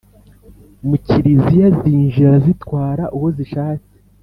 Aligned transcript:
mu 0.87 0.95
Kiliziya 1.05 1.67
zinjira 1.79 2.31
zitwara 2.45 3.03
uwo 3.15 3.27
zishatse. 3.37 3.89